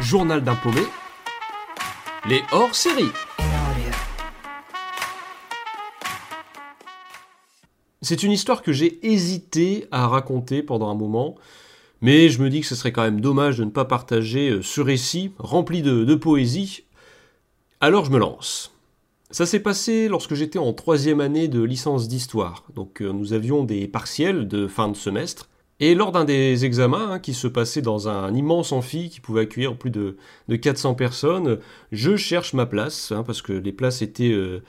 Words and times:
Journal 0.00 0.42
d'un 0.42 0.56
paumé, 0.56 0.82
les 2.28 2.42
hors-séries. 2.50 3.12
C'est 8.02 8.24
une 8.24 8.32
histoire 8.32 8.62
que 8.62 8.72
j'ai 8.72 9.06
hésité 9.06 9.86
à 9.92 10.08
raconter 10.08 10.64
pendant 10.64 10.90
un 10.90 10.96
moment, 10.96 11.36
mais 12.00 12.28
je 12.28 12.42
me 12.42 12.50
dis 12.50 12.60
que 12.60 12.66
ce 12.66 12.74
serait 12.74 12.90
quand 12.90 13.04
même 13.04 13.20
dommage 13.20 13.58
de 13.58 13.64
ne 13.64 13.70
pas 13.70 13.84
partager 13.84 14.50
euh, 14.50 14.62
ce 14.62 14.80
récit 14.80 15.30
rempli 15.38 15.80
de, 15.80 16.14
poésie. 16.16 16.82
Alors 17.80 18.04
je 18.04 18.10
me 18.10 18.18
lance. 18.18 18.74
Ça 19.30 19.46
s'est 19.46 19.60
passé 19.60 20.08
lorsque 20.08 20.34
j'étais 20.34 20.58
en 20.58 20.72
troisième 20.72 21.20
année 21.20 21.46
de 21.46 21.62
licence 21.62 22.08
d'histoire. 22.08 22.64
Donc 22.74 23.00
euh, 23.00 23.12
nous 23.12 23.32
avions 23.32 23.62
des 23.62 23.86
partiels 23.86 24.48
de 24.48 24.66
fin 24.66 24.88
de 24.88 24.96
semestre. 24.96 25.48
Et 25.84 25.94
lors 25.94 26.12
d'un 26.12 26.24
des 26.24 26.64
examens 26.64 27.10
hein, 27.10 27.18
qui 27.18 27.34
se 27.34 27.46
passait 27.46 27.82
dans 27.82 28.08
un 28.08 28.32
immense 28.32 28.72
amphi 28.72 29.10
qui 29.10 29.20
pouvait 29.20 29.42
accueillir 29.42 29.76
plus 29.76 29.90
de, 29.90 30.16
de 30.48 30.56
400 30.56 30.94
personnes, 30.94 31.58
je 31.92 32.16
cherche 32.16 32.54
ma 32.54 32.64
place, 32.64 33.12
hein, 33.12 33.22
parce 33.22 33.42
que 33.42 33.52
les 33.52 33.70
places 33.70 34.00
étaient 34.00 34.32
euh, 34.32 34.62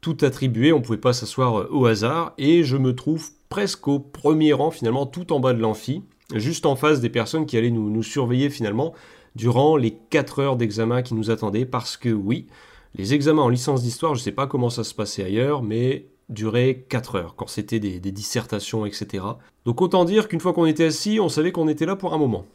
toutes 0.00 0.22
attribuées, 0.22 0.72
on 0.72 0.78
ne 0.78 0.82
pouvait 0.82 0.96
pas 0.96 1.12
s'asseoir 1.12 1.60
euh, 1.60 1.68
au 1.70 1.84
hasard, 1.84 2.32
et 2.38 2.64
je 2.64 2.78
me 2.78 2.94
trouve 2.94 3.32
presque 3.50 3.86
au 3.86 3.98
premier 3.98 4.54
rang 4.54 4.70
finalement, 4.70 5.04
tout 5.04 5.34
en 5.34 5.40
bas 5.40 5.52
de 5.52 5.60
l'amphi, 5.60 6.04
juste 6.34 6.64
en 6.64 6.74
face 6.74 7.02
des 7.02 7.10
personnes 7.10 7.44
qui 7.44 7.58
allaient 7.58 7.70
nous, 7.70 7.90
nous 7.90 8.02
surveiller 8.02 8.48
finalement 8.48 8.94
durant 9.36 9.76
les 9.76 9.90
4 10.08 10.38
heures 10.38 10.56
d'examen 10.56 11.02
qui 11.02 11.12
nous 11.12 11.30
attendaient, 11.30 11.66
parce 11.66 11.98
que 11.98 12.08
oui, 12.08 12.46
les 12.94 13.12
examens 13.12 13.42
en 13.42 13.50
licence 13.50 13.82
d'histoire, 13.82 14.14
je 14.14 14.20
ne 14.20 14.24
sais 14.24 14.32
pas 14.32 14.46
comment 14.46 14.70
ça 14.70 14.84
se 14.84 14.94
passait 14.94 15.22
ailleurs, 15.22 15.62
mais 15.62 16.06
duraient 16.32 16.84
4 16.88 17.16
heures, 17.16 17.34
quand 17.36 17.48
c'était 17.48 17.80
des, 17.80 18.00
dissertations, 18.00 18.86
etc. 18.86 19.24
Donc 19.64 19.80
autant 19.80 20.04
dire 20.04 20.28
qu'une 20.28 20.40
fois 20.40 20.52
qu'on 20.52 20.66
était 20.66 20.86
assis, 20.86 21.20
on 21.20 21.28
savait 21.28 21.52
qu'on 21.52 21.68
était 21.68 21.86
là 21.86 21.96
pour 21.96 22.14
un 22.14 22.18
moment. 22.18 22.46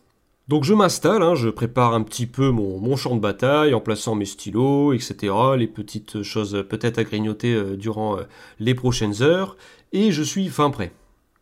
Donc 0.48 0.63
je 0.63 0.73
m'installe, 0.73 1.23
hein, 1.23 1.35
je 1.35 1.49
prépare 1.49 1.94
un 1.94 2.04
petit 2.04 2.26
peu 2.26 2.52
mon, 2.52 2.80
mon, 2.80 2.95
champ 2.95 3.16
de 3.16 3.20
bataille 3.20 3.73
en 3.73 3.82
plaçant 3.82 4.16
mes 4.16 4.26
stylos, 4.26 4.94
etc. 4.94 5.34
Les 5.57 5.68
petites 5.68 6.24
choses 6.24 6.65
peut-être 6.70 6.99
à 6.99 7.04
grignoter 7.04 7.54
euh, 7.54 7.76
durant 7.76 8.18
euh, 8.18 8.24
les 8.60 8.74
prochaines 8.74 9.21
heures, 9.21 9.57
et 9.91 10.12
je 10.12 10.24
suis 10.24 10.48
fin 10.48 10.70
prêt. 10.70 10.93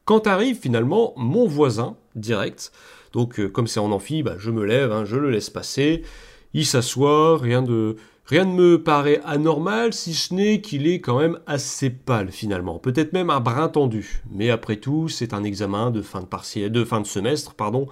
Quand 0.05 0.27
arrive 0.27 0.59
finalement 0.59 1.13
mon 1.17 1.47
voisin 1.47 1.97
direct, 2.15 2.71
donc 3.11 3.39
euh, 3.39 3.47
comme 3.47 3.65
c'est 3.65 3.79
en 3.79 3.91
amphi, 3.91 4.23
bah, 4.23 4.35
je 4.37 4.51
me 4.51 4.63
lève, 4.65 4.91
hein, 4.91 5.05
je 5.05 5.15
le 5.15 5.31
laisse 5.31 5.49
passer, 5.49 6.03
il 6.55 6.65
s'assoit, 6.65 7.37
rien 7.37 7.61
de, 7.61 7.97
Rien 8.27 8.45
ne 8.45 8.53
me 8.53 8.81
paraît 8.81 9.21
anormal, 9.23 9.93
si 9.93 10.15
ce 10.15 10.33
n'est 10.33 10.59
qu'il 10.59 10.87
est 10.87 10.99
quand 10.99 11.19
même 11.19 11.39
assez 11.45 11.91
pâle 11.91 12.31
finalement, 12.31 12.79
peut-être 12.79 13.13
même 13.13 13.29
un 13.29 13.39
brin 13.39 13.69
tendu. 13.69 14.23
Mais 14.31 14.49
après 14.49 14.77
tout, 14.77 15.09
c'est 15.09 15.35
un 15.35 15.43
examen 15.43 15.91
de 15.91 16.01
fin 16.01 16.21
de, 16.21 16.67
de 16.67 16.83
fin 16.83 17.01
de 17.01 17.05
semestre, 17.05 17.53
pardon. 17.53 17.87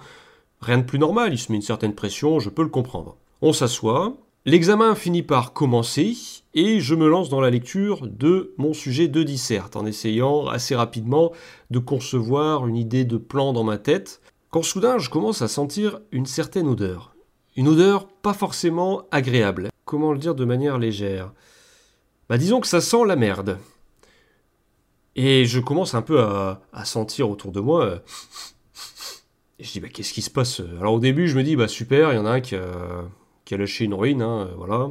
Rien 0.60 0.78
de 0.78 0.82
plus 0.82 0.98
normal, 0.98 1.32
il 1.32 1.38
se 1.38 1.52
met 1.52 1.56
une 1.56 1.62
certaine 1.62 1.94
pression, 1.94 2.40
je 2.40 2.50
peux 2.50 2.64
le 2.64 2.68
comprendre. 2.68 3.16
On 3.42 3.52
s'assoit, 3.52 4.16
l'examen 4.44 4.96
finit 4.96 5.22
par 5.22 5.52
commencer, 5.52 6.16
et 6.54 6.80
je 6.80 6.96
me 6.96 7.08
lance 7.08 7.28
dans 7.28 7.40
la 7.40 7.50
lecture 7.50 8.08
de 8.08 8.54
mon 8.58 8.72
sujet 8.72 9.06
de 9.06 9.22
disserte, 9.22 9.76
en 9.76 9.86
essayant 9.86 10.48
assez 10.48 10.74
rapidement 10.74 11.30
de 11.70 11.78
concevoir 11.78 12.66
une 12.66 12.76
idée 12.76 13.04
de 13.04 13.18
plan 13.18 13.52
dans 13.52 13.64
ma 13.64 13.78
tête, 13.78 14.20
quand 14.50 14.62
soudain 14.64 14.98
je 14.98 15.10
commence 15.10 15.42
à 15.42 15.48
sentir 15.48 16.00
une 16.10 16.26
certaine 16.26 16.66
odeur. 16.66 17.13
Une 17.56 17.68
odeur 17.68 18.08
pas 18.08 18.34
forcément 18.34 19.04
agréable 19.10 19.70
comment 19.84 20.12
le 20.12 20.18
dire 20.18 20.34
de 20.34 20.44
manière 20.44 20.78
légère? 20.78 21.32
Bah 22.28 22.38
disons 22.38 22.60
que 22.60 22.66
ça 22.66 22.80
sent 22.80 23.04
la 23.06 23.16
merde. 23.16 23.58
Et 25.14 25.44
je 25.44 25.60
commence 25.60 25.94
un 25.94 26.02
peu 26.02 26.20
à, 26.20 26.60
sentir 26.84 27.30
autour 27.30 27.52
de 27.52 27.60
moi. 27.60 27.84
Euh, 27.84 27.98
je 29.60 29.70
dis 29.70 29.80
bah 29.80 29.88
qu'est-ce 29.88 30.12
qui 30.12 30.22
se 30.22 30.30
passe? 30.30 30.60
Alors 30.80 30.94
au 30.94 30.98
début 30.98 31.28
je 31.28 31.36
me 31.36 31.44
dis 31.44 31.54
bah 31.54 31.68
super, 31.68 32.12
il 32.12 32.16
y 32.16 32.18
en 32.18 32.26
a 32.26 32.30
un 32.30 32.40
qui 32.40 32.56
a, 32.56 33.56
lâché 33.56 33.84
une 33.84 33.94
ruine, 33.94 34.22
hein, 34.22 34.50
voilà. 34.56 34.90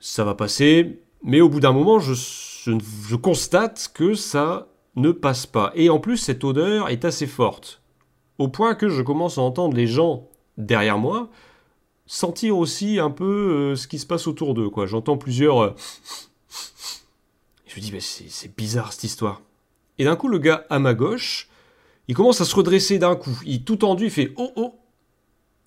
Ça 0.00 0.24
va 0.24 0.34
passer. 0.34 1.00
Mais 1.22 1.40
au 1.40 1.48
bout 1.48 1.60
d'un 1.60 1.72
moment 1.72 2.00
je, 2.00 2.14
je 2.14 3.14
constate 3.14 3.90
que 3.94 4.14
ça 4.14 4.68
ne 4.96 5.12
passe 5.12 5.46
pas. 5.46 5.70
Et 5.76 5.90
en 5.90 6.00
plus 6.00 6.16
cette 6.16 6.42
odeur 6.42 6.88
est 6.88 7.04
assez 7.04 7.28
forte. 7.28 7.82
Au 8.38 8.48
point 8.48 8.74
que 8.74 8.88
je 8.88 9.02
commence 9.02 9.38
à 9.38 9.42
entendre 9.42 9.76
les 9.76 9.86
gens 9.86 10.28
derrière 10.56 10.98
moi 10.98 11.30
sentir 12.06 12.56
aussi 12.56 12.98
un 12.98 13.10
peu 13.10 13.24
euh, 13.72 13.76
ce 13.76 13.88
qui 13.88 13.98
se 13.98 14.06
passe 14.06 14.26
autour 14.26 14.54
d'eux. 14.54 14.70
Quoi. 14.70 14.86
J'entends 14.86 15.18
plusieurs... 15.18 15.58
Euh, 15.58 15.74
je 17.66 17.76
me 17.76 17.80
dis, 17.80 18.00
c'est 18.00 18.56
bizarre 18.56 18.92
cette 18.92 19.04
histoire. 19.04 19.42
Et 19.98 20.04
d'un 20.04 20.16
coup, 20.16 20.28
le 20.28 20.38
gars 20.38 20.64
à 20.70 20.78
ma 20.78 20.94
gauche, 20.94 21.48
il 22.08 22.14
commence 22.14 22.40
à 22.40 22.44
se 22.44 22.54
redresser 22.54 22.98
d'un 22.98 23.16
coup. 23.16 23.38
Il 23.44 23.64
tout 23.64 23.76
tendu, 23.76 24.04
il 24.04 24.10
fait 24.10 24.32
oh 24.36 24.52
oh. 24.56 24.78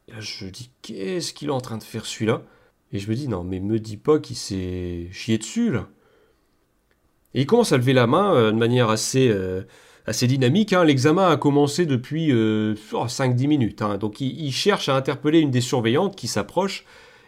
Là, 0.07 0.19
je 0.19 0.45
dis 0.45 0.71
qu'est-ce 0.81 1.33
qu'il 1.33 1.49
est 1.49 1.53
en 1.53 1.61
train 1.61 1.77
de 1.77 1.83
faire 1.83 2.05
celui-là? 2.05 2.41
Et 2.91 2.99
je 2.99 3.09
me 3.09 3.15
dis 3.15 3.27
non, 3.27 3.43
mais 3.43 3.59
me 3.59 3.79
dis 3.79 3.97
pas 3.97 4.17
qu'il 4.17 4.35
s'est 4.35 5.07
chié 5.11 5.37
dessus 5.37 5.71
là. 5.71 5.87
Et 7.35 7.41
il 7.41 7.45
commence 7.45 7.73
à 7.73 7.77
lever 7.77 7.93
la 7.93 8.07
main 8.07 8.33
euh, 8.33 8.51
de 8.51 8.57
manière 8.57 8.89
assez 8.89 9.29
assez 10.05 10.27
dynamique. 10.27 10.73
Hein. 10.73 10.83
L'examen 10.83 11.29
a 11.29 11.37
commencé 11.37 11.85
depuis 11.85 12.29
5-10 12.29 12.33
euh, 12.33 13.47
minutes. 13.47 13.81
Hein. 13.81 13.97
Donc 13.97 14.21
il, 14.21 14.51
cherche 14.51 14.89
à 14.89 14.95
interpeller 14.95 15.39
une 15.39 15.51
des 15.51 15.61
surveillantes 15.61 16.15
qui 16.15 16.27
s'approche 16.27 16.85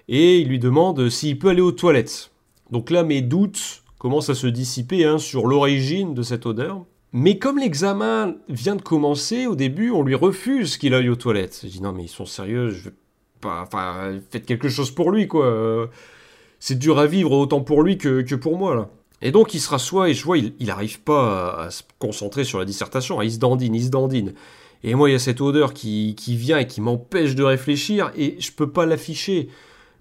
et 0.07 0.39
il 0.39 0.47
lui 0.47 0.59
demande 0.59 1.09
s'il 1.09 1.39
peut 1.39 1.49
aller 1.49 1.61
aux 1.61 1.71
toilettes. 1.71 2.31
Donc 2.71 2.89
là, 2.89 3.03
mes 3.03 3.21
doutes 3.21 3.83
commencent 3.99 4.29
à 4.29 4.35
se 4.35 4.47
dissiper 4.47 5.05
hein, 5.05 5.17
sur 5.17 5.47
l'origine 5.47 6.13
de 6.13 6.23
cette 6.23 6.45
odeur. 6.45 6.85
Mais 7.13 7.37
comme 7.37 7.59
l'examen 7.59 8.35
vient 8.47 8.77
de 8.77 8.81
commencer, 8.81 9.45
au 9.45 9.55
début, 9.55 9.91
on 9.91 10.01
lui 10.01 10.15
refuse 10.15 10.77
qu'il 10.77 10.93
aille 10.93 11.09
aux 11.09 11.17
toilettes. 11.17 11.59
Je 11.63 11.67
dis 11.67 11.81
non, 11.81 11.91
mais 11.91 12.05
ils 12.05 12.09
sont 12.09 12.25
sérieux, 12.25 12.69
je 12.69 12.89
pas. 13.41 13.67
Faites 14.29 14.45
quelque 14.45 14.69
chose 14.69 14.91
pour 14.91 15.11
lui, 15.11 15.27
quoi. 15.27 15.89
C'est 16.59 16.77
dur 16.77 16.99
à 16.99 17.07
vivre 17.07 17.31
autant 17.31 17.61
pour 17.61 17.81
lui 17.81 17.97
que, 17.97 18.21
que 18.21 18.35
pour 18.35 18.57
moi, 18.57 18.75
là. 18.75 18.89
Et 19.21 19.31
donc 19.31 19.53
il 19.53 19.59
se 19.59 19.69
rassoit 19.69 20.09
et 20.09 20.13
je 20.13 20.23
vois, 20.23 20.37
il 20.37 20.53
n'arrive 20.59 21.01
pas 21.01 21.65
à, 21.65 21.71
se 21.71 21.83
concentrer 21.99 22.43
sur 22.43 22.59
la 22.59 22.65
dissertation, 22.65 23.19
hein, 23.19 23.23
il 23.23 23.31
se 23.31 23.39
dandine, 23.39 23.75
il 23.75 23.85
se 23.85 23.89
dandine. 23.89 24.33
Et 24.83 24.95
moi, 24.95 25.09
il 25.09 25.13
y 25.13 25.15
a 25.15 25.19
cette 25.19 25.41
odeur 25.41 25.73
qui, 25.73 26.15
qui 26.17 26.35
vient 26.35 26.57
et 26.57 26.65
qui 26.65 26.81
m'empêche 26.81 27.35
de 27.35 27.43
réfléchir 27.43 28.11
et 28.17 28.37
je 28.39 28.51
peux 28.51 28.71
pas 28.71 28.85
l'afficher. 28.85 29.49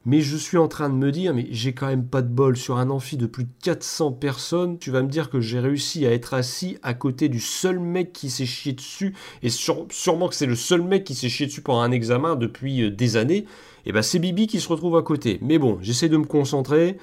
Mais 0.06 0.22
je 0.22 0.38
suis 0.38 0.56
en 0.56 0.66
train 0.66 0.88
de 0.88 0.94
me 0.94 1.12
dire, 1.12 1.34
mais 1.34 1.47
j'ai 1.50 1.75
quand 1.75 1.86
même 1.86 2.06
pas 2.06 2.22
de 2.22 2.28
bol 2.28 2.56
sur 2.56 2.78
un 2.78 2.88
amphi 2.88 3.19
de 3.19 3.26
plus 3.26 3.44
de 3.44 3.50
400 3.62 4.12
personnes. 4.12 4.78
Tu 4.78 4.91
vas 4.91 5.03
me 5.03 5.08
dire 5.08 5.28
que 5.28 5.41
j'ai 5.41 5.60
réussi 5.60 6.06
à 6.06 6.12
être 6.12 6.32
assis 6.32 6.78
à 6.82 6.94
côté 6.94 7.28
du 7.28 7.38
seul 7.38 7.78
mec 7.78 8.14
qui 8.14 8.31
s'est 8.31 8.47
chié 8.47 8.72
dessus, 8.72 9.14
et 9.42 9.50
sûrement 9.50 10.28
que 10.28 10.34
c'est 10.34 10.47
le 10.47 10.54
seul 10.54 10.81
mec 10.81 11.04
qui 11.04 11.14
s'est 11.14 11.28
chié 11.28 11.47
dessus 11.47 11.60
pendant 11.60 11.82
un 11.82 11.91
examen 11.91 12.34
depuis 12.34 12.84
euh, 12.84 12.91
des 12.91 13.19
années. 13.19 13.44
Et 13.84 13.92
ben 13.92 14.00
c'est 14.00 14.19
Bibi 14.19 14.47
qui 14.47 14.60
se 14.60 14.69
retrouve 14.69 14.97
à 14.97 15.02
côté. 15.02 15.38
Mais 15.42 15.58
bon, 15.58 15.78
j'essaie 15.82 16.08
de 16.08 16.16
me 16.16 16.25
concentrer. 16.25 16.97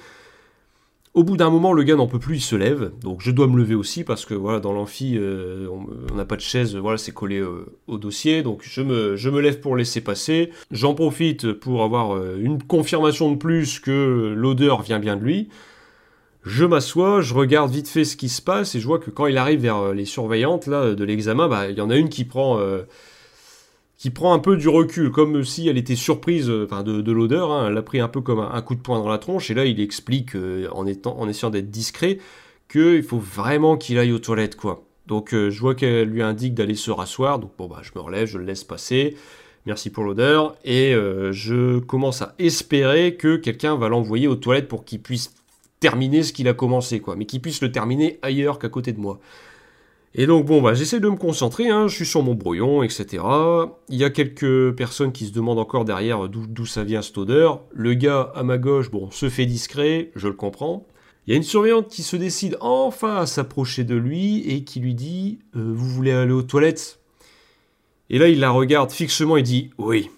Au 1.14 1.24
bout 1.24 1.36
d'un 1.36 1.50
moment, 1.50 1.72
le 1.72 1.82
gars 1.82 1.96
n'en 1.96 2.06
peut 2.06 2.18
plus, 2.18 2.36
il 2.36 2.40
se 2.40 2.56
lève. 2.56 2.92
Donc 3.02 3.22
je 3.22 3.30
dois 3.30 3.46
me 3.46 3.56
lever 3.56 3.74
aussi 3.74 4.04
parce 4.04 4.24
que 4.24 4.34
voilà, 4.34 4.60
dans 4.60 4.72
l'amphi, 4.72 5.14
euh, 5.16 5.66
on 6.10 6.14
n'a 6.14 6.24
pas 6.24 6.36
de 6.36 6.40
chaise, 6.40 6.76
voilà, 6.76 6.98
c'est 6.98 7.12
collé 7.12 7.38
euh, 7.38 7.66
au 7.86 7.98
dossier. 7.98 8.42
Donc 8.42 8.60
je 8.62 8.82
me, 8.82 9.40
lève 9.40 9.60
pour 9.60 9.76
laisser 9.76 10.00
passer. 10.00 10.50
J'en 10.70 10.94
profite 10.94 11.52
pour 11.52 11.82
avoir 11.82 12.14
euh, 12.14 12.38
une 12.40 12.62
confirmation 12.62 13.32
de 13.32 13.36
plus 13.36 13.80
que 13.80 14.34
l'odeur 14.36 14.82
vient 14.82 14.98
bien 14.98 15.16
de 15.16 15.24
lui. 15.24 15.48
Je 16.44 16.64
m'assois, 16.64 17.20
je 17.20 17.34
regarde 17.34 17.70
vite 17.70 17.88
fait 17.88 18.04
ce 18.04 18.16
qui 18.16 18.28
se 18.28 18.40
passe 18.40 18.74
et 18.74 18.80
je 18.80 18.86
vois 18.86 18.98
que 18.98 19.10
quand 19.10 19.26
il 19.26 19.36
arrive 19.36 19.60
vers 19.60 19.92
les 19.92 20.04
surveillantes 20.04 20.66
là, 20.66 20.94
de 20.94 21.04
l'examen, 21.04 21.48
bah, 21.48 21.68
il 21.68 21.76
y 21.76 21.80
en 21.80 21.90
a 21.90 21.96
une 21.96 22.08
qui 22.08 22.24
prend 22.24 22.58
qui 23.98 24.10
prend 24.10 24.32
un 24.32 24.38
peu 24.38 24.56
du 24.56 24.68
recul, 24.68 25.10
comme 25.10 25.42
si 25.42 25.68
elle 25.68 25.76
était 25.76 25.96
surprise 25.96 26.48
euh, 26.48 26.64
enfin, 26.64 26.84
de, 26.84 27.12
l'odeur. 27.12 27.50
Hein. 27.50 27.66
Elle 27.66 27.74
l'a 27.74 27.82
pris 27.82 27.98
un 27.98 28.08
peu 28.08 28.20
comme 28.20 28.38
un, 28.38 28.62
coup 28.62 28.76
de 28.76 28.80
poing 28.80 29.00
dans 29.00 29.08
la 29.08 29.18
tronche. 29.18 29.50
Et 29.50 29.54
là, 29.54 29.64
il 29.64 29.80
explique, 29.80 30.36
euh, 30.36 30.68
en, 30.70 30.86
essayant 30.86 31.50
d'être 31.50 31.70
discret, 31.70 32.18
qu'il 32.68 33.02
faut 33.02 33.18
vraiment 33.18 33.76
qu'il 33.76 33.98
aille 33.98 34.12
aux 34.12 34.20
toilettes, 34.20 34.56
quoi. 34.56 34.84
Donc, 35.08 35.34
euh, 35.34 35.50
je 35.50 35.60
vois 35.60 35.74
qu'elle 35.74 36.08
lui 36.08 36.22
indique 36.22 36.54
d'aller 36.54 36.76
se 36.76 36.92
rasseoir. 36.92 37.40
Donc, 37.40 37.50
bon, 37.58 37.66
bah, 37.66 37.80
je 37.82 37.90
me 37.96 38.00
relève, 38.00 38.28
je 38.28 38.38
le 38.38 38.44
laisse 38.44 38.62
passer. 38.62 39.16
Merci 39.66 39.90
pour 39.90 40.04
l'odeur. 40.04 40.54
Et 40.64 40.92
je 41.32 41.78
commence 41.80 42.22
à 42.22 42.34
espérer 42.38 43.16
que 43.16 43.36
quelqu'un 43.36 43.76
va 43.76 43.88
l'envoyer 43.88 44.26
aux 44.26 44.36
toilettes 44.36 44.68
pour 44.68 44.84
qu'il 44.84 45.00
puisse 45.00 45.34
terminer 45.80 46.22
ce 46.22 46.32
qu'il 46.32 46.48
a 46.48 46.54
commencé, 46.54 47.00
quoi. 47.00 47.16
Mais 47.16 47.26
qu'il 47.26 47.42
puisse 47.42 47.60
le 47.60 47.70
terminer 47.70 48.18
ailleurs 48.22 48.58
qu'à 48.58 48.70
côté 48.70 48.92
de 48.92 49.00
moi. 49.00 49.18
Et 50.14 50.26
donc 50.26 50.46
bon, 50.46 50.62
bah, 50.62 50.74
j'essaie 50.74 51.00
de 51.00 51.08
me 51.08 51.16
concentrer, 51.16 51.68
hein, 51.68 51.86
je 51.86 51.94
suis 51.94 52.06
sur 52.06 52.22
mon 52.22 52.34
brouillon, 52.34 52.82
etc. 52.82 53.22
Il 53.88 53.96
y 53.96 54.04
a 54.04 54.10
quelques 54.10 54.72
personnes 54.74 55.12
qui 55.12 55.26
se 55.26 55.32
demandent 55.32 55.58
encore 55.58 55.84
derrière 55.84 56.28
d'où 56.28 56.66
ça 56.66 56.82
vient 56.84 57.02
cette 57.02 57.18
odeur. 57.18 57.60
Le 57.72 57.94
gars 57.94 58.32
à 58.34 58.42
ma 58.42 58.58
gauche, 58.58 58.90
bon, 58.90 59.10
se 59.10 59.28
fait 59.28 59.46
discret, 59.46 60.10
je 60.16 60.28
le 60.28 60.34
comprends. 60.34 60.86
Il 61.26 61.32
y 61.32 61.34
a 61.34 61.36
une 61.36 61.42
surveillante 61.42 61.88
qui 61.88 62.02
se 62.02 62.16
décide 62.16 62.56
enfin 62.62 63.16
à 63.16 63.26
s'approcher 63.26 63.84
de 63.84 63.94
lui 63.94 64.50
et 64.50 64.64
qui 64.64 64.80
lui 64.80 64.94
dit 64.94 65.40
euh, 65.56 65.72
Vous 65.74 65.88
voulez 65.88 66.12
aller 66.12 66.32
aux 66.32 66.42
toilettes? 66.42 67.00
Et 68.08 68.18
là, 68.18 68.28
il 68.28 68.40
la 68.40 68.48
regarde 68.48 68.90
fixement 68.90 69.36
et 69.36 69.42
dit 69.42 69.70
Oui. 69.76 70.08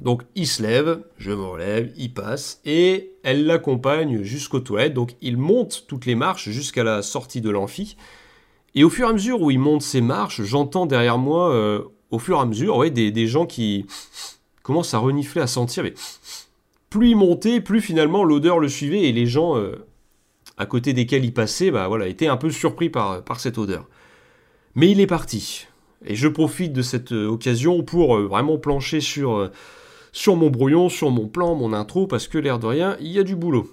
Donc 0.00 0.22
il 0.36 0.46
se 0.46 0.62
lève, 0.62 1.02
je 1.18 1.32
me 1.32 1.42
relève, 1.42 1.92
il 1.96 2.14
passe, 2.14 2.60
et 2.64 3.10
elle 3.22 3.46
l'accompagne 3.46 4.22
jusqu'aux 4.22 4.60
toilettes. 4.60 4.94
Donc 4.94 5.16
il 5.20 5.36
monte 5.36 5.86
toutes 5.88 6.06
les 6.06 6.14
marches 6.14 6.48
jusqu'à 6.50 6.84
la 6.84 7.02
sortie 7.02 7.40
de 7.40 7.50
l'amphi. 7.50 7.96
Et 8.74 8.84
au 8.84 8.90
fur 8.90 9.06
et 9.06 9.10
à 9.10 9.12
mesure 9.12 9.40
où 9.40 9.50
il 9.50 9.58
monte 9.58 9.82
ses 9.82 10.00
marches, 10.00 10.42
j'entends 10.42 10.86
derrière 10.86 11.18
moi, 11.18 11.50
euh, 11.50 11.82
au 12.10 12.18
fur 12.18 12.38
et 12.38 12.40
à 12.40 12.44
mesure, 12.44 12.76
ouais, 12.76 12.90
des, 12.90 13.26
gens 13.26 13.46
qui, 13.46 13.86
commence 14.62 14.94
à 14.94 14.98
renifler, 14.98 15.42
à 15.42 15.46
sentir, 15.46 15.82
mais 15.82 15.94
plus 16.88 17.10
il 17.10 17.16
montait, 17.16 17.60
plus 17.60 17.80
finalement 17.80 18.24
l'odeur 18.24 18.58
le 18.58 18.68
suivait 18.68 19.02
et 19.02 19.12
les 19.12 19.26
gens 19.26 19.56
euh, 19.56 19.86
à 20.56 20.66
côté 20.66 20.92
desquels 20.92 21.24
il 21.24 21.34
passait, 21.34 21.70
bah 21.70 21.88
voilà, 21.88 22.06
étaient 22.06 22.28
un 22.28 22.36
peu 22.36 22.50
surpris 22.50 22.90
par, 22.90 23.22
cette 23.38 23.58
odeur. 23.58 23.88
Mais 24.74 24.90
il 24.90 25.00
est 25.00 25.06
parti. 25.06 25.66
Et 26.04 26.14
je 26.14 26.28
profite 26.28 26.72
de 26.72 26.82
cette 26.82 27.12
euh, 27.12 27.26
occasion 27.26 27.82
pour 27.82 28.18
vraiment 28.20 28.58
plancher 28.58 29.00
sur, 29.00 29.50
sur 30.12 30.36
mon 30.36 30.50
brouillon, 30.50 30.88
sur 30.88 31.10
mon 31.10 31.26
plan, 31.26 31.54
mon 31.56 31.72
intro, 31.72 32.06
parce 32.06 32.28
que 32.28 32.38
l'air 32.38 32.58
de 32.58 32.66
rien, 32.66 32.96
il 33.00 33.08
y 33.08 33.18
a 33.18 33.24
du 33.24 33.34
boulot. 33.34 33.68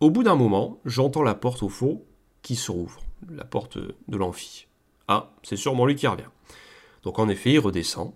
Au 0.00 0.10
bout 0.10 0.22
d'un 0.22 0.36
moment, 0.36 0.78
j'entends 0.84 1.22
la 1.22 1.34
porte 1.34 1.62
au 1.62 1.68
fond 1.68 2.02
qui 2.42 2.56
se 2.56 2.70
rouvre, 2.70 3.00
la 3.28 3.44
porte 3.44 3.78
de 3.78 4.16
l'amphi. 4.16 4.66
Ah, 5.08 5.32
c'est 5.42 5.56
sûrement 5.56 5.86
lui 5.86 5.96
qui 5.96 6.06
revient. 6.06 6.24
Donc 7.02 7.18
en 7.18 7.28
effet, 7.28 7.52
il 7.52 7.58
redescend. 7.58 8.12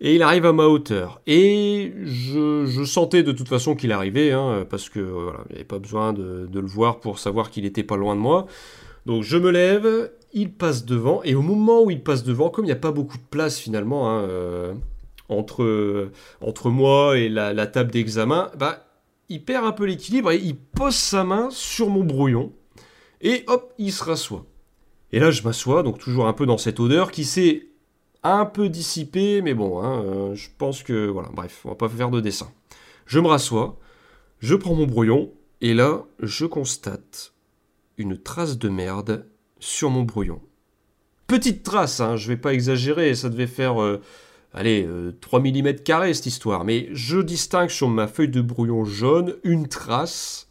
Et 0.00 0.16
il 0.16 0.22
arrive 0.22 0.44
à 0.44 0.52
ma 0.52 0.66
hauteur. 0.66 1.20
Et 1.26 1.92
je, 2.02 2.84
sentais 2.84 3.22
de 3.22 3.32
toute 3.32 3.48
façon 3.48 3.74
qu'il 3.74 3.92
arrivait, 3.92 4.32
hein, 4.32 4.66
parce 4.68 4.88
que 4.88 5.00
voilà, 5.00 5.40
il 5.48 5.52
n'y 5.52 5.56
avait 5.56 5.64
pas 5.64 5.78
besoin 5.78 6.12
de, 6.12 6.48
le 6.52 6.66
voir 6.66 7.00
pour 7.00 7.18
savoir 7.18 7.50
qu'il 7.50 7.64
n'était 7.64 7.84
pas 7.84 7.96
loin 7.96 8.14
de 8.16 8.20
moi. 8.20 8.46
Donc 9.06 9.22
je 9.22 9.36
me 9.36 9.50
lève, 9.50 10.10
il 10.32 10.52
passe 10.52 10.84
devant, 10.84 11.22
et 11.22 11.34
au 11.34 11.42
moment 11.42 11.82
où 11.82 11.90
il 11.90 12.02
passe 12.02 12.24
devant, 12.24 12.50
comme 12.50 12.64
il 12.64 12.68
n'y 12.68 12.72
a 12.72 12.76
pas 12.76 12.90
beaucoup 12.90 13.18
de 13.18 13.24
place 13.30 13.58
finalement 13.58 14.10
hein, 14.10 14.22
euh, 14.22 14.74
entre, 15.28 16.10
entre 16.40 16.70
moi 16.70 17.18
et 17.18 17.28
la, 17.28 17.66
table 17.66 17.90
d'examen, 17.90 18.50
bah, 18.58 18.86
il 19.28 19.44
perd 19.44 19.64
un 19.64 19.72
peu 19.72 19.84
l'équilibre 19.84 20.32
et 20.32 20.36
il 20.38 20.56
pose 20.56 20.94
sa 20.94 21.22
main 21.24 21.48
sur 21.50 21.88
mon 21.88 22.02
brouillon, 22.02 22.52
et 23.24 23.42
hop, 23.48 23.72
il 23.78 23.92
se 23.92 24.04
rassoit. 24.04 24.46
Et 25.10 25.18
là, 25.18 25.30
je 25.30 25.42
m'assois, 25.42 25.82
donc 25.82 25.98
toujours 25.98 26.28
un 26.28 26.32
peu 26.32 26.46
dans 26.46 26.58
cette 26.58 26.78
odeur 26.78 27.10
qui 27.10 27.24
s'est 27.24 27.68
un 28.22 28.46
peu 28.46 28.68
dissipé, 28.68 29.42
mais 29.42 29.54
bon, 29.54 29.82
hein, 29.82 30.02
euh, 30.02 30.34
je 30.34 30.48
pense 30.56 30.82
que 30.82 31.08
voilà, 31.08 31.30
bref, 31.32 31.62
on 31.64 31.70
va 31.70 31.74
pas 31.74 31.88
faire 31.88 32.10
de 32.10 32.20
dessin. 32.20 32.50
Je 33.06 33.20
me 33.20 33.26
rassois, 33.26 33.78
je 34.40 34.54
prends 34.54 34.74
mon 34.74 34.86
brouillon, 34.86 35.32
et 35.60 35.74
là, 35.74 36.04
je 36.20 36.46
constate 36.46 37.32
une 37.96 38.18
trace 38.18 38.58
de 38.58 38.68
merde 38.68 39.26
sur 39.58 39.90
mon 39.90 40.02
brouillon. 40.02 40.40
Petite 41.26 41.62
trace, 41.62 42.00
hein, 42.00 42.16
je 42.16 42.28
vais 42.28 42.36
pas 42.36 42.52
exagérer, 42.52 43.14
ça 43.14 43.30
devait 43.30 43.46
faire, 43.46 43.80
euh, 43.82 44.00
allez, 44.52 44.86
3 45.20 45.40
euh, 45.40 45.42
mm 45.42 45.76
carrés 45.76 46.12
cette 46.12 46.26
histoire, 46.26 46.64
mais 46.64 46.88
je 46.92 47.18
distingue 47.18 47.70
sur 47.70 47.88
ma 47.88 48.06
feuille 48.06 48.28
de 48.28 48.42
brouillon 48.42 48.84
jaune 48.84 49.36
une 49.44 49.68
trace 49.68 50.48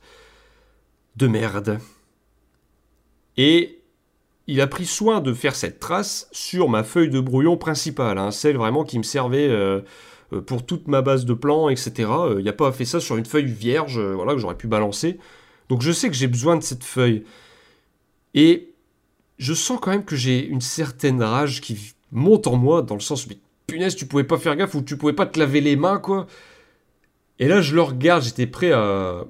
de 1.16 1.28
merde. 1.28 1.80
Et 3.38 3.84
il 4.48 4.62
a 4.62 4.68
pris 4.68 4.86
soin 4.86 5.22
de 5.22 5.34
faire 5.34 5.56
cette 5.56 5.80
trace 5.80 6.28
sur 6.32 6.70
ma 6.70 6.84
feuille 6.84 7.10
de 7.10 7.20
brouillon 7.20 7.58
principale, 7.58 8.18
hein, 8.18 8.32
celle 8.32 8.58
vraiment 8.58 8.84
qui 8.84 8.98
me 8.98 9.04
servait 9.04 9.48
euh, 9.48 9.82
euh, 10.34 10.42
pour 10.42 10.66
toute 10.66 10.88
ma 10.88 11.02
base 11.02 11.26
de 11.26 11.34
plan, 11.34 11.70
etc. 11.70 12.10
Euh, 12.12 12.36
il 12.40 12.46
n'a 12.46 12.54
pas 12.54 12.72
fait 12.72 12.86
ça 12.86 13.00
sur 13.00 13.18
une 13.18 13.26
feuille 13.26 13.46
vierge, 13.46 14.00
voilà, 14.00 14.34
que 14.34 14.40
j'aurais 14.40 14.58
pu 14.58 14.68
balancer. 14.68 15.18
Donc 15.70 15.82
je 15.82 15.92
sais 15.92 16.10
que 16.10 16.16
j'ai 16.16 16.28
besoin 16.28 16.58
de 16.58 16.64
cette 16.64 16.84
feuille. 16.84 17.24
Et 18.34 18.74
je 19.38 19.54
sens 19.54 19.80
quand 19.82 19.92
même 19.92 20.06
que 20.06 20.16
j'ai 20.16 20.46
une 20.46 20.62
certaine 20.62 21.22
rage 21.22 21.62
qui 21.62 21.94
monte 22.12 22.48
en 22.48 22.58
moi, 22.58 22.82
dans 22.82 22.96
le 22.96 23.02
sens, 23.02 23.28
mais 23.28 23.38
punaise, 23.68 23.96
tu 23.96 24.06
pouvais 24.06 24.24
pas 24.24 24.38
faire 24.38 24.56
gaffe 24.56 24.76
ou 24.76 24.82
tu 24.82 24.98
pouvais 24.98 25.14
pas 25.14 25.26
te 25.26 25.40
laver 25.40 25.62
les 25.62 25.76
mains, 25.76 26.00
quoi. 26.00 26.28
Et 27.40 27.48
là, 27.48 27.62
je 27.62 27.74
le 27.76 27.82
regarde, 27.82 28.24
j'étais 28.24 28.48
prêt 28.48 28.72
à... 28.72 29.26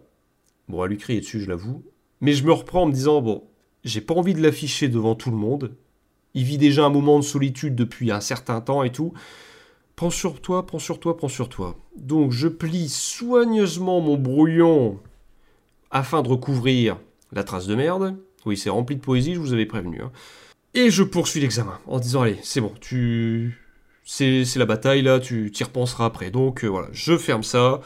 Bon, 0.67 0.81
à 0.81 0.87
lui 0.87 0.97
crier 0.97 1.19
dessus, 1.19 1.41
je 1.41 1.49
l'avoue. 1.49 1.83
Mais 2.21 2.33
je 2.33 2.43
me 2.43 2.51
reprends 2.51 2.83
en 2.83 2.85
me 2.87 2.93
disant, 2.93 3.21
bon, 3.21 3.43
j'ai 3.83 4.01
pas 4.01 4.13
envie 4.13 4.33
de 4.33 4.41
l'afficher 4.41 4.87
devant 4.87 5.15
tout 5.15 5.31
le 5.31 5.37
monde. 5.37 5.75
Il 6.33 6.43
vit 6.43 6.57
déjà 6.57 6.85
un 6.85 6.89
moment 6.89 7.19
de 7.19 7.23
solitude 7.23 7.75
depuis 7.75 8.11
un 8.11 8.21
certain 8.21 8.61
temps 8.61 8.83
et 8.83 8.91
tout. 8.91 9.13
Prends 9.95 10.09
sur 10.09 10.41
toi, 10.41 10.65
prends 10.65 10.79
sur 10.79 10.99
toi, 10.99 11.15
prends 11.15 11.27
sur 11.27 11.49
toi. 11.49 11.77
Donc 11.95 12.31
je 12.31 12.47
plie 12.47 12.89
soigneusement 12.89 14.01
mon 14.01 14.17
brouillon 14.17 14.99
afin 15.91 16.23
de 16.23 16.29
recouvrir 16.29 16.97
la 17.31 17.43
trace 17.43 17.67
de 17.67 17.75
merde. 17.75 18.17
Oui, 18.45 18.57
c'est 18.57 18.69
rempli 18.69 18.95
de 18.95 19.01
poésie, 19.01 19.35
je 19.35 19.39
vous 19.39 19.53
avais 19.53 19.65
prévenu. 19.65 20.01
Hein. 20.01 20.11
Et 20.73 20.89
je 20.89 21.03
poursuis 21.03 21.39
l'examen 21.39 21.79
en 21.85 21.99
disant 21.99 22.23
allez, 22.23 22.39
c'est 22.41 22.61
bon, 22.61 22.73
tu 22.81 23.59
c'est 24.05 24.43
la 24.55 24.65
bataille 24.65 25.01
là, 25.01 25.19
tu 25.19 25.51
t'y 25.51 25.63
repenseras 25.63 26.05
après. 26.05 26.31
Donc 26.31 26.63
euh, 26.63 26.67
voilà, 26.67 26.87
je 26.91 27.15
ferme 27.17 27.43
ça, 27.43 27.81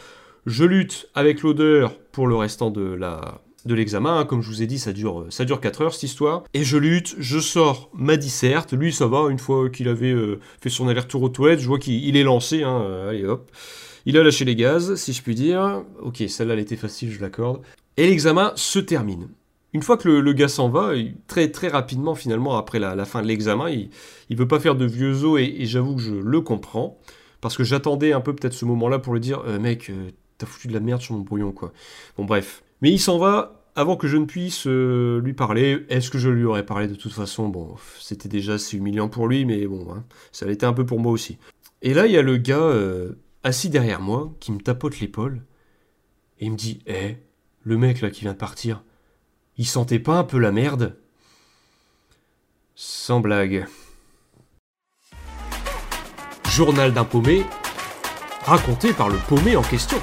je 0.45 0.63
lutte 0.63 1.09
avec 1.13 1.41
l'odeur 1.41 1.97
pour 2.11 2.27
le 2.27 2.35
restant 2.35 2.71
de 2.71 2.81
la 2.81 3.41
de 3.67 3.75
l'examen. 3.75 4.19
Hein. 4.19 4.25
Comme 4.25 4.41
je 4.41 4.49
vous 4.49 4.63
ai 4.63 4.67
dit, 4.67 4.79
ça 4.79 4.93
dure, 4.93 5.27
ça 5.29 5.45
dure 5.45 5.61
4 5.61 5.81
heures 5.81 5.93
cette 5.93 6.03
histoire. 6.03 6.43
Et 6.53 6.63
je 6.63 6.77
lutte, 6.77 7.15
je 7.19 7.39
sors 7.39 7.89
ma 7.93 8.17
disserte. 8.17 8.73
Lui, 8.73 8.91
ça 8.91 9.07
va, 9.07 9.27
une 9.29 9.39
fois 9.39 9.69
qu'il 9.69 9.87
avait 9.89 10.11
euh, 10.11 10.39
fait 10.61 10.69
son 10.69 10.87
aller-retour 10.87 11.21
aux 11.21 11.29
toilettes, 11.29 11.59
je 11.59 11.67
vois 11.67 11.79
qu'il 11.79 12.17
est 12.17 12.23
lancé. 12.23 12.63
Hein. 12.63 12.81
Euh, 12.81 13.09
allez 13.09 13.25
hop. 13.25 13.51
Il 14.05 14.17
a 14.17 14.23
lâché 14.23 14.45
les 14.45 14.55
gaz, 14.55 14.95
si 14.95 15.11
je 15.13 15.21
puis 15.21 15.35
dire. 15.35 15.83
Ok, 16.01 16.23
celle-là, 16.27 16.53
elle 16.53 16.61
était 16.61 16.77
facile, 16.77 17.11
je 17.11 17.19
l'accorde. 17.19 17.61
Et 17.97 18.07
l'examen 18.07 18.53
se 18.55 18.79
termine. 18.79 19.27
Une 19.73 19.81
fois 19.81 19.97
que 19.97 20.07
le, 20.07 20.33
gars 20.33 20.47
s'en 20.47 20.69
va, 20.69 20.93
très 21.27 21.51
très 21.51 21.67
rapidement 21.67 22.15
finalement 22.15 22.57
après 22.57 22.79
la, 22.79 23.05
fin 23.05 23.21
de 23.21 23.27
l'examen, 23.27 23.69
il, 23.69 23.89
il 24.29 24.37
veut 24.37 24.47
pas 24.47 24.59
faire 24.59 24.75
de 24.75 24.85
vieux 24.85 25.23
os 25.25 25.39
et, 25.39 25.65
j'avoue 25.65 25.95
que 25.95 26.01
je 26.01 26.13
le 26.13 26.41
comprends 26.41 26.97
parce 27.41 27.57
que 27.57 27.63
j'attendais 27.63 28.13
un 28.13 28.21
peu 28.21 28.33
peut-être 28.33 28.53
ce 28.53 28.65
moment-là 28.65 28.99
pour 28.99 29.13
lui 29.13 29.19
dire 29.19 29.43
euh, 29.45 29.59
mec 29.59 29.91
t'as 30.37 30.47
foutu 30.47 30.67
de 30.67 30.73
la 30.73 30.79
merde 30.79 31.01
sur 31.01 31.15
mon 31.15 31.21
brouillon 31.21 31.51
quoi. 31.51 31.73
Bon 32.17 32.25
bref, 32.25 32.63
mais 32.81 32.91
il 32.91 32.99
s'en 32.99 33.17
va 33.17 33.56
avant 33.77 33.95
que 33.95 34.07
je 34.07 34.17
ne 34.17 34.25
puisse 34.25 34.65
euh, 34.65 35.21
lui 35.21 35.33
parler, 35.33 35.85
est-ce 35.89 36.09
que 36.09 36.17
je 36.17 36.29
lui 36.29 36.45
aurais 36.45 36.65
parlé 36.65 36.87
de 36.87 36.95
toute 36.95 37.13
façon? 37.13 37.47
Bon, 37.47 37.75
c'était 37.99 38.27
déjà 38.27 38.53
assez 38.53 38.75
humiliant 38.75 39.07
pour 39.07 39.27
lui, 39.27 39.45
mais 39.45 39.67
bon, 39.67 39.93
hein, 39.93 40.03
ça 40.31 40.47
l'était 40.47 40.65
un 40.65 40.73
peu 40.73 40.83
pour 40.83 40.99
moi 40.99 41.11
aussi. 41.11 41.37
Et 41.83 41.93
là, 41.93 42.07
il 42.07 42.11
y 42.11 42.17
a 42.17 42.23
le 42.23 42.37
gars 42.37 42.57
euh, 42.57 43.13
assis 43.43 43.69
derrière 43.69 44.01
moi 44.01 44.33
qui 44.39 44.51
me 44.51 44.57
tapote 44.57 44.99
l'épaule 44.99 45.43
et 46.39 46.45
il 46.45 46.53
me 46.53 46.57
dit 46.57 46.79
Eh, 46.87 47.17
le 47.61 47.77
mec 47.77 48.01
là 48.01 48.09
qui 48.09 48.21
vient 48.21 48.33
de 48.33 48.37
partir, 48.37 48.83
il 49.57 49.67
sentait 49.67 49.99
pas 49.99 50.17
un 50.17 50.23
peu 50.23 50.39
la 50.39 50.51
merde? 50.51 50.97
Sans 52.73 53.19
blague. 53.19 53.67
Journal 56.49 56.93
d'un 56.93 57.05
paumé, 57.05 57.45
raconté 58.43 58.91
par 58.91 59.09
le 59.09 59.17
paumé 59.27 59.55
en 59.55 59.61
question. 59.61 59.99